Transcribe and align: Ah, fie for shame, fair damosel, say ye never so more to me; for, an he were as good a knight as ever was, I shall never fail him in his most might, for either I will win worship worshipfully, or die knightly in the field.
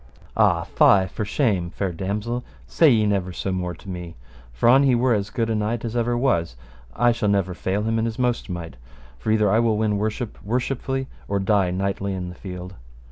Ah, 0.35 0.63
fie 0.63 1.05
for 1.05 1.25
shame, 1.25 1.69
fair 1.69 1.91
damosel, 1.93 2.43
say 2.65 2.89
ye 2.89 3.05
never 3.05 3.31
so 3.31 3.51
more 3.51 3.75
to 3.75 3.87
me; 3.87 4.15
for, 4.51 4.67
an 4.67 4.81
he 4.81 4.95
were 4.95 5.13
as 5.13 5.29
good 5.29 5.47
a 5.47 5.53
knight 5.53 5.85
as 5.85 5.95
ever 5.95 6.17
was, 6.17 6.55
I 6.95 7.11
shall 7.11 7.29
never 7.29 7.53
fail 7.53 7.83
him 7.83 7.99
in 7.99 8.05
his 8.05 8.17
most 8.17 8.49
might, 8.49 8.77
for 9.19 9.29
either 9.29 9.51
I 9.51 9.59
will 9.59 9.77
win 9.77 9.97
worship 9.97 10.43
worshipfully, 10.43 11.05
or 11.27 11.37
die 11.37 11.69
knightly 11.69 12.15
in 12.15 12.29
the 12.29 12.33
field. 12.35 12.73